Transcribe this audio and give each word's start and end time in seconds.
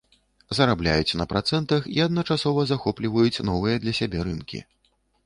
Зарабляюць 0.59 1.17
на 1.19 1.27
працэнтах 1.33 1.81
і 1.97 2.01
адначасова 2.07 2.63
захопліваюць 2.71 3.43
новыя 3.51 3.75
для 3.85 3.93
сябе 3.99 4.25
рынкі. 4.31 4.65